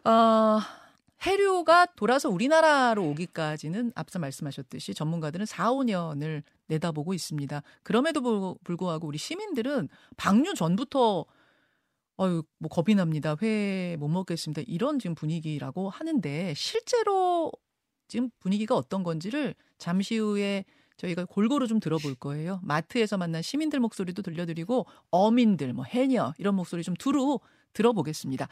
아, 0.04 0.66
해류가 1.24 1.86
돌아서 1.96 2.28
우리나라로 2.28 3.04
오기까지는 3.10 3.92
앞서 3.94 4.18
말씀하셨듯이 4.18 4.92
전문가들은 4.94 5.46
4, 5.46 5.70
5년을 5.72 6.42
내다보고 6.66 7.14
있습니다. 7.14 7.62
그럼에도 7.82 8.20
불- 8.20 8.54
불구하고 8.64 9.06
우리 9.06 9.18
시민들은 9.18 9.88
방류 10.16 10.54
전부터 10.54 11.24
어유 12.20 12.42
뭐 12.58 12.68
겁이 12.68 12.94
납니다. 12.94 13.36
회 13.40 13.96
못 13.98 14.08
먹겠습니다. 14.08 14.62
이런 14.66 14.98
지금 14.98 15.14
분위기라고 15.14 15.88
하는데 15.90 16.54
실제로 16.54 17.50
지금 18.08 18.28
분위기가 18.40 18.76
어떤 18.76 19.02
건지를 19.02 19.54
잠시 19.78 20.18
후에 20.18 20.64
저희가 20.98 21.24
골고루 21.24 21.66
좀 21.68 21.80
들어볼 21.80 22.14
거예요. 22.16 22.60
마트에서 22.62 23.16
만난 23.16 23.42
시민들 23.42 23.80
목소리도 23.80 24.22
들려드리고 24.22 24.86
어민들, 25.10 25.72
뭐 25.72 25.84
해녀 25.84 26.32
이런 26.38 26.54
목소리 26.54 26.82
좀 26.82 26.94
두루 26.94 27.38
들어보겠습니다. 27.72 28.48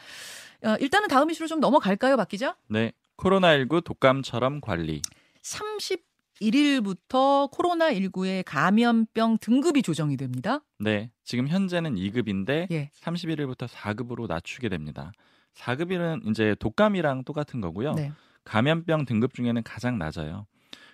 어, 0.65 0.77
일단은 0.81 1.09
다음 1.09 1.31
이슈로 1.31 1.47
좀 1.47 1.61
넘어갈까요, 1.61 2.17
박 2.17 2.29
기자? 2.29 2.57
네. 2.69 2.93
코로나19 3.17 3.85
독감처럼 3.85 4.61
관리. 4.61 5.03
31일부터 5.43 7.51
코로나19의 7.51 8.43
감염병 8.47 9.39
등급이 9.39 9.83
조정이 9.83 10.17
됩니다. 10.17 10.61
네. 10.79 11.11
지금 11.25 11.49
현재는 11.49 11.95
2급인데 11.95 12.71
예. 12.71 12.91
31일부터 12.95 13.69
4급으로 13.69 14.27
낮추게 14.27 14.69
됩니다. 14.69 15.13
4급이는 15.55 16.29
이제 16.31 16.55
독감이랑 16.59 17.25
똑같은 17.25 17.61
거고요. 17.61 17.95
네. 17.95 18.13
감염병 18.45 19.05
등급 19.05 19.35
중에는 19.35 19.63
가장 19.63 19.99
낮아요. 19.99 20.47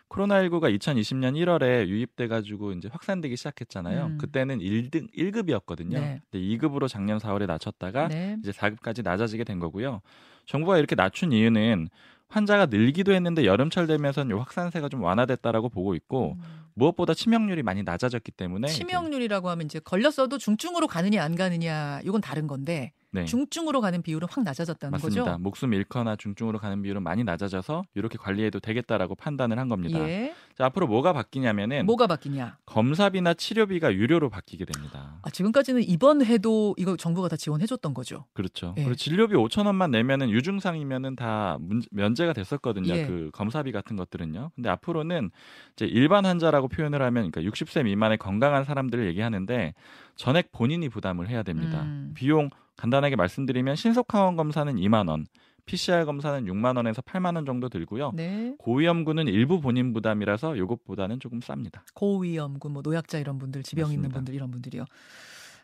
코로나19가 0.08 0.76
2020년 0.78 1.34
1월에 1.34 1.86
유입돼 1.86 2.28
가지고 2.28 2.72
이제 2.72 2.88
확산되기 2.90 3.36
시작했잖아요. 3.36 4.06
음. 4.06 4.18
그때는 4.18 4.58
1등 4.58 5.12
1급이었거든요. 5.12 5.94
네. 5.94 6.22
근데 6.30 6.46
2급으로 6.46 6.88
작년 6.88 7.18
4월에 7.18 7.46
낮췄다가 7.46 8.08
네. 8.08 8.36
이제 8.40 8.52
4급까지 8.52 9.02
낮아지게 9.02 9.44
된 9.44 9.58
거고요. 9.58 10.00
정부가 10.46 10.78
이렇게 10.78 10.94
낮춘 10.94 11.32
이유는 11.32 11.88
환자가 12.28 12.66
늘기도 12.66 13.12
했는데 13.12 13.44
여름철 13.44 13.86
되면서는 13.86 14.30
요 14.30 14.40
확산세가 14.40 14.88
좀 14.88 15.02
완화됐다라고 15.02 15.68
보고 15.68 15.94
있고 15.94 16.36
무엇보다 16.74 17.14
치명률이 17.14 17.62
많이 17.62 17.82
낮아졌기 17.82 18.32
때문에 18.32 18.68
치명률이라고 18.68 19.48
하면 19.50 19.66
이제 19.66 19.78
걸렸어도 19.78 20.38
중증으로 20.38 20.88
가느냐 20.88 21.22
안 21.22 21.36
가느냐 21.36 22.00
이건 22.04 22.20
다른 22.20 22.46
건데 22.46 22.92
네. 23.16 23.24
중증으로 23.24 23.80
가는 23.80 24.02
비율은 24.02 24.28
확 24.30 24.44
낮아졌다는 24.44 24.90
맞습니다. 24.92 25.24
거죠. 25.24 25.38
목숨 25.38 25.72
잃거나 25.72 26.16
중증으로 26.16 26.58
가는 26.58 26.82
비율은 26.82 27.02
많이 27.02 27.24
낮아져서 27.24 27.84
이렇게 27.94 28.18
관리해도 28.18 28.60
되겠다라고 28.60 29.14
판단을 29.14 29.58
한 29.58 29.68
겁니다. 29.68 29.98
예. 30.08 30.34
자, 30.54 30.66
앞으로 30.66 30.86
뭐가 30.86 31.12
바뀌냐면은 31.14 31.86
뭐가 31.86 32.06
바뀌냐? 32.06 32.58
검사비나 32.66 33.34
치료비가 33.34 33.94
유료로 33.94 34.28
바뀌게 34.28 34.64
됩니다. 34.66 35.18
아, 35.22 35.30
지금까지는 35.30 35.82
이번 35.82 36.24
해도 36.24 36.74
이거 36.76 36.96
정부가 36.96 37.28
다 37.28 37.36
지원해 37.36 37.64
줬던 37.66 37.94
거죠. 37.94 38.26
그렇죠. 38.34 38.74
예. 38.76 38.82
그리고 38.82 38.94
진료비 38.94 39.34
5천 39.34 39.64
원만 39.66 39.90
내면은 39.90 40.28
유증상이면은 40.30 41.16
다 41.16 41.56
문- 41.60 41.82
면제가 41.90 42.34
됐었거든요. 42.34 42.94
예. 42.94 43.06
그 43.06 43.30
검사비 43.32 43.72
같은 43.72 43.96
것들은요. 43.96 44.50
근데 44.54 44.68
앞으로는 44.68 45.30
이제 45.72 45.86
일반 45.86 46.26
환자라고 46.26 46.68
표현을 46.68 47.00
하면 47.02 47.30
그러니까 47.30 47.50
60세 47.50 47.84
미만의 47.84 48.18
건강한 48.18 48.64
사람들을 48.64 49.06
얘기하는데 49.06 49.74
전액 50.16 50.52
본인이 50.52 50.88
부담을 50.88 51.28
해야 51.28 51.42
됩니다. 51.42 51.82
음. 51.82 52.12
비용 52.14 52.50
간단하게 52.76 53.16
말씀드리면 53.16 53.76
신속항원 53.76 54.36
검사는 54.36 54.74
2만 54.74 55.08
원, 55.08 55.26
PCR 55.66 56.04
검사는 56.04 56.44
6만 56.44 56.76
원에서 56.76 57.02
8만 57.02 57.34
원 57.34 57.44
정도 57.44 57.68
들고요. 57.68 58.12
네. 58.14 58.54
고위험군은 58.58 59.26
일부 59.28 59.60
본인 59.60 59.92
부담이라서 59.92 60.56
요것보다는 60.58 61.18
조금 61.20 61.40
쌉니다. 61.40 61.80
고위험군, 61.94 62.72
뭐 62.72 62.82
노약자 62.82 63.18
이런 63.18 63.38
분들, 63.38 63.62
지병 63.62 63.86
있는 63.86 64.02
맞습니다. 64.02 64.18
분들 64.18 64.34
이런 64.34 64.50
분들이요. 64.50 64.84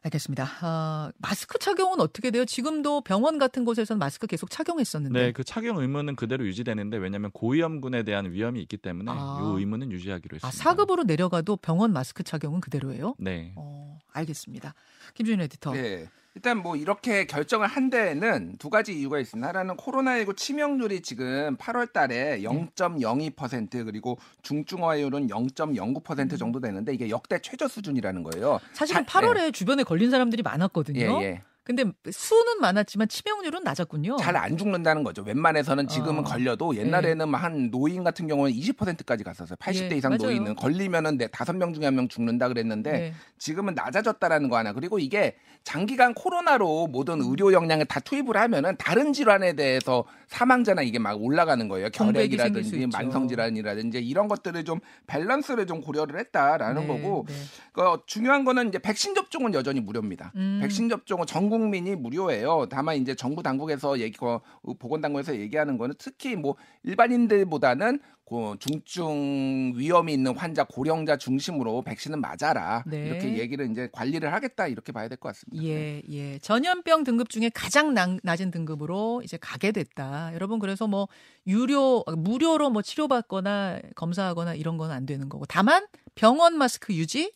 알겠습니다. 0.05 0.49
아, 0.63 1.13
마스크 1.19 1.61
착용은 1.61 2.01
어떻게 2.01 2.33
돼요? 2.33 2.45
지금도 2.45 3.03
병원 3.03 3.39
같은 3.39 3.65
곳에서는 3.65 4.01
마스크 4.01 4.27
계속 4.27 4.51
착용했었는데. 4.51 5.21
네, 5.27 5.31
그 5.33 5.45
착용 5.45 5.79
의무는 5.79 6.17
그대로 6.17 6.45
유지되는데 6.45 6.97
왜냐하면 6.97 7.31
고위험군에 7.31 8.03
대한 8.03 8.33
위험이 8.33 8.61
있기 8.63 8.79
때문에 8.79 9.13
아. 9.15 9.41
이 9.41 9.61
의무는 9.61 9.93
유지하기로 9.93 10.39
아, 10.43 10.49
했습니다. 10.49 10.75
4급으로 10.75 11.07
내려가도 11.07 11.57
병원 11.57 11.93
마스크 11.93 12.25
착용은 12.25 12.61
그대로예요? 12.61 13.15
네. 13.19 13.53
어, 13.55 13.97
알겠습니다. 14.13 14.75
김준일 15.15 15.43
에디터. 15.43 15.73
네. 15.73 16.09
일단 16.35 16.59
뭐 16.63 16.77
이렇게 16.77 17.27
결정을 17.27 17.67
한 17.67 17.91
데에는 17.91 18.57
두 18.59 18.71
가지 18.71 18.99
이유가 18.99 19.19
있습니다. 19.19 19.47
하나는 19.47 19.77
코로나19 19.77 20.35
치명률이 20.35 21.03
지금 21.03 21.57
8월 21.59 21.93
달에 21.93 22.41
0.02% 22.41 23.85
그리고 23.85 24.19
중증화율은 24.43 25.29
0.09% 25.29 26.39
정도 26.39 26.61
되는데 26.61 26.95
이게 26.95 27.11
역대 27.11 27.39
최저 27.41 27.69
수준이라는 27.69 28.23
거예요. 28.23 28.61
사실은 28.73 29.05
자- 29.07 29.21
8월에 29.21 29.53
주변에 29.53 29.83
걸린 29.83 30.11
사람들이 30.11 30.43
많았거든요. 30.43 31.01
예, 31.01 31.23
예. 31.23 31.43
근데 31.65 31.85
수는 32.11 32.61
많았지만 32.61 33.07
치명률은 33.09 33.63
낮았군요. 33.63 34.17
잘 34.17 34.37
안 34.37 34.57
죽는다는 34.57 35.05
거죠. 35.05 35.23
웬만해서는 35.23 35.87
지금은 35.87 36.21
어. 36.21 36.25
걸려도 36.25 36.75
옛날에는 36.77 37.29
막한 37.29 37.71
노인 37.71 38.03
같은 38.03 38.27
경우는 38.27 38.53
20%까지 38.53 39.23
갔었어요. 39.23 39.55
80대 39.57 39.93
예, 39.93 39.97
이상 39.99 40.11
맞아요. 40.11 40.23
노인은 40.33 40.57
걸리면은 40.57 41.19
내 41.19 41.29
다섯 41.29 41.55
명 41.55 41.73
중에 41.73 41.85
한 41.85 41.93
명 41.95 42.09
죽는다 42.09 42.49
그랬는데 42.49 42.91
네. 42.93 43.15
지금은 43.39 43.75
낮아졌다라는 43.75 44.49
거 44.49 44.57
하나. 44.57 44.73
그리고 44.73 44.99
이게 44.99 45.37
장기간 45.63 46.15
코로나로 46.15 46.89
모든 46.89 47.21
음. 47.21 47.31
의료 47.31 47.53
역량을 47.53 47.85
다 47.87 48.01
투입을 48.01 48.37
하면은 48.37 48.75
다른 48.79 49.13
질환에 49.13 49.53
대해서 49.53 50.05
사망자나 50.29 50.83
이게 50.83 50.99
막 50.99 51.23
올라가는 51.23 51.69
거예요. 51.69 51.91
결핵이라든지. 51.91 52.89
만성 52.93 53.29
질환이라든지 53.29 53.99
이런 53.99 54.27
것들을 54.27 54.65
좀 54.65 54.81
밸런스를 55.07 55.67
좀 55.67 55.81
고려를 55.83 56.19
했다라는 56.19 56.83
네, 56.83 56.89
거고 56.89 57.27
네. 57.29 57.35
그 57.73 57.83
중요한 58.07 58.45
거는 58.45 58.69
이제 58.69 58.79
백신 58.79 59.15
접종은 59.15 59.53
여전히 59.55 59.81
무료입니다. 59.81 60.33
음. 60.37 60.59
백신 60.63 60.89
접종은 60.89 61.27
전국 61.27 61.52
민이 61.61 61.97
무료예요. 61.97 62.67
다만 62.71 62.97
이제 62.97 63.15
정부 63.15 63.43
당국에서 63.43 63.99
얘기, 64.01 64.17
어, 64.25 64.41
보건당국에서 64.79 65.37
얘기하는 65.39 65.77
거는 65.79 65.95
특히 65.99 66.37
뭐 66.37 66.57
일반인들보다는 66.85 68.01
그 68.25 68.57
중증 68.61 69.73
위험이 69.77 70.15
있는 70.15 70.35
환자, 70.37 70.65
고령자 70.65 71.19
중심으로 71.19 71.83
백신은 71.83 72.21
맞아라 72.21 72.83
네. 72.87 73.07
이렇게 73.07 73.37
얘기를 73.39 73.71
이제 73.71 73.89
관리를 73.93 74.33
하겠다 74.33 74.69
이렇게 74.69 74.91
봐야 74.93 75.09
될 75.09 75.19
것 75.19 75.29
같습니다. 75.31 75.63
예, 75.65 76.01
예. 76.09 76.39
전염병 76.39 77.05
등급 77.05 77.29
중에 77.29 77.51
가장 77.53 77.93
나- 77.95 78.17
낮은 78.23 78.51
등급으로 78.51 79.21
이제 79.25 79.37
가게 79.41 79.71
됐다. 79.73 80.31
여러분 80.35 80.61
그래서 80.61 80.87
뭐 80.87 81.09
유료 81.47 82.05
무료로 82.17 82.71
뭐 82.71 82.81
치료받거나 82.81 83.81
검사하거나 83.97 84.55
이런 84.55 84.79
건 84.79 84.91
안 84.93 85.05
되는 85.07 85.29
거고. 85.29 85.45
다만 85.47 85.85
병원 86.15 86.57
마스크 86.57 86.95
유지 86.95 87.33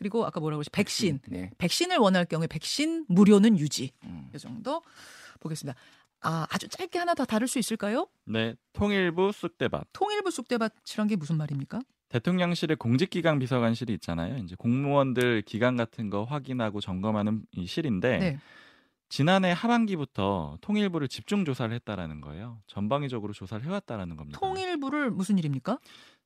그리고 0.00 0.24
아까 0.24 0.40
뭐라고 0.40 0.58
그러지? 0.60 0.70
백신. 0.70 1.20
네. 1.28 1.50
백신을 1.58 1.98
원할 1.98 2.24
경우에 2.24 2.46
백신 2.46 3.04
무료는 3.08 3.58
유지. 3.58 3.92
음. 4.04 4.30
이 4.34 4.38
정도 4.38 4.82
보겠습니다. 5.40 5.78
아, 6.22 6.46
아주 6.50 6.68
짧게 6.68 6.98
하나 6.98 7.14
더 7.14 7.26
다룰 7.26 7.46
수 7.46 7.58
있을까요? 7.58 8.08
네. 8.24 8.54
통일부 8.72 9.30
쑥대밭. 9.30 9.88
통일부 9.92 10.30
쑥대밭이란 10.30 11.06
게 11.06 11.16
무슨 11.16 11.36
말입니까? 11.36 11.80
대통령실에 12.08 12.76
공직기강 12.76 13.38
비서관실이 13.38 13.92
있잖아요. 13.94 14.38
이제 14.38 14.56
공무원들 14.56 15.42
기강 15.42 15.76
같은 15.76 16.08
거 16.08 16.24
확인하고 16.24 16.80
점검하는 16.80 17.42
이 17.52 17.66
실인데 17.66 18.18
네. 18.18 18.38
지난해 19.10 19.52
하반기부터 19.52 20.56
통일부를 20.62 21.08
집중 21.08 21.44
조사를 21.44 21.74
했다라는 21.74 22.22
거예요. 22.22 22.62
전방위적으로 22.66 23.34
조사를 23.34 23.66
해왔다라는 23.66 24.16
겁니다. 24.16 24.38
통일부를 24.40 25.10
무슨 25.10 25.36
일입니까? 25.38 25.78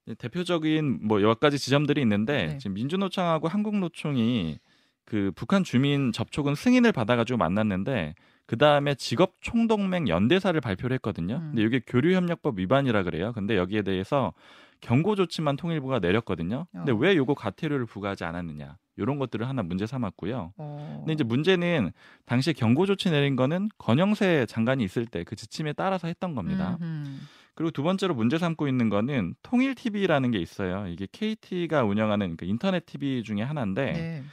네, 0.07 0.15
대표적인 0.15 1.01
뭐 1.07 1.21
여러 1.23 1.35
가지 1.35 1.59
지점들이 1.59 2.01
있는데 2.03 2.47
네. 2.47 2.59
지금 2.59 2.75
민주노총하고 2.75 3.49
한국노총이 3.49 4.59
그 5.05 5.33
북한 5.35 5.65
주민 5.65 6.13
접촉은 6.13 6.55
승인을 6.55 6.93
받아가지고 6.93 7.37
만났는데 7.39 8.15
그 8.47 8.59
다음에 8.59 8.95
직업 8.95 9.37
총동맹 9.41 10.09
연대사를 10.09 10.59
발표를 10.61 10.95
했거든요. 10.97 11.37
음. 11.37 11.53
근데 11.55 11.63
이게 11.63 11.81
교류협력법 11.87 12.59
위반이라 12.59 13.03
그래요. 13.03 13.33
근데 13.33 13.57
여기에 13.57 13.83
대해서 13.83 14.33
경고 14.81 15.15
조치만 15.15 15.57
통일부가 15.57 15.99
내렸거든요. 15.99 16.67
근데 16.73 16.93
어. 16.93 16.97
왜 16.97 17.17
요거 17.17 17.35
과태료를 17.35 17.87
부과하지 17.87 18.25
않았느냐? 18.25 18.77
이런 18.97 19.19
것들을 19.19 19.49
하나 19.49 19.63
문제 19.63 19.87
삼았고요. 19.87 20.53
어. 20.57 20.97
근데 21.01 21.15
이제 21.15 21.25
문제는 21.25 21.91
당시에 22.27 22.53
경고 22.53 22.85
조치 22.85 23.11
내린 23.11 23.35
거는 23.35 23.71
권영세 23.79 24.45
장관이 24.47 24.85
있을 24.85 25.07
때 25.07 25.25
그 25.25 25.37
지침에 25.37 25.73
따라서 25.73 26.07
했던 26.07 26.35
겁니다. 26.35 26.77
음흠. 26.83 27.09
그리고 27.55 27.71
두 27.71 27.83
번째로 27.83 28.15
문제 28.15 28.39
삼고 28.39 28.69
있는 28.69 28.89
거는 28.89 29.35
통일 29.43 29.75
TV라는 29.75 30.31
게 30.31 30.39
있어요. 30.39 30.87
이게 30.89 31.07
KT가 31.11 31.85
운영하는 31.85 32.37
그 32.37 32.45
인터넷 32.45 32.85
TV 32.85 33.23
중에 33.23 33.43
하나인데 33.43 33.93
네. 33.93 34.25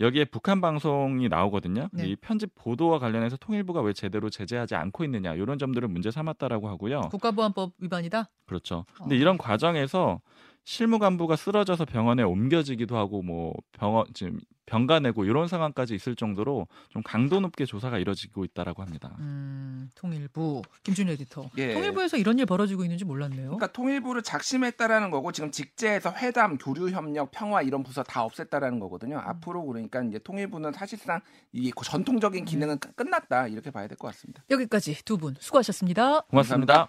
여기에 0.00 0.26
북한 0.26 0.60
방송이 0.60 1.28
나오거든요. 1.28 1.88
네. 1.92 2.06
이 2.06 2.16
편집 2.16 2.54
보도와 2.54 2.98
관련해서 2.98 3.36
통일부가 3.38 3.80
왜 3.80 3.94
제대로 3.94 4.28
제재하지 4.28 4.74
않고 4.74 5.04
있느냐 5.04 5.34
이런 5.34 5.58
점들을 5.58 5.88
문제 5.88 6.10
삼았다라고 6.10 6.68
하고요. 6.68 7.02
국가보안법 7.10 7.72
위반이다. 7.78 8.28
그렇죠. 8.44 8.84
근데 8.98 9.14
어. 9.14 9.18
이런 9.18 9.38
과정에서 9.38 10.20
실무 10.68 10.98
간부가 10.98 11.36
쓰러져서 11.36 11.84
병원에 11.84 12.24
옮겨지기도 12.24 12.96
하고 12.96 13.22
뭐 13.22 13.54
병원 13.70 14.04
지금 14.14 14.40
병가 14.66 14.98
내고 14.98 15.24
이런 15.24 15.46
상황까지 15.46 15.94
있을 15.94 16.16
정도로 16.16 16.66
좀 16.88 17.04
강도 17.04 17.38
높게 17.38 17.64
조사가 17.64 17.98
이뤄지고 17.98 18.44
있다라고 18.44 18.82
합니다. 18.82 19.14
음, 19.20 19.88
통일부 19.94 20.62
김준일 20.82 21.12
에디터. 21.12 21.50
예. 21.58 21.72
통일부에서 21.72 22.16
이런 22.16 22.40
일 22.40 22.46
벌어지고 22.46 22.82
있는지 22.82 23.04
몰랐네요. 23.04 23.44
그러니까 23.44 23.68
통일부를 23.68 24.22
작심했다라는 24.24 25.12
거고 25.12 25.30
지금 25.30 25.52
직제에서 25.52 26.12
회담, 26.16 26.58
교류 26.58 26.90
협력, 26.90 27.30
평화 27.30 27.62
이런 27.62 27.84
부서 27.84 28.02
다 28.02 28.26
없앴다라는 28.26 28.80
거거든요. 28.80 29.18
앞으로 29.20 29.64
그러니까 29.66 30.02
이제 30.02 30.18
통일부는 30.18 30.72
사실상 30.72 31.20
이 31.52 31.70
전통적인 31.84 32.44
기능은 32.44 32.80
끝- 32.80 32.96
끝났다 32.96 33.46
이렇게 33.46 33.70
봐야 33.70 33.86
될 33.86 33.96
것 33.96 34.08
같습니다. 34.08 34.42
여기까지 34.50 34.96
두 35.04 35.16
분 35.16 35.36
수고하셨습니다. 35.38 36.22
고맙습니다. 36.22 36.88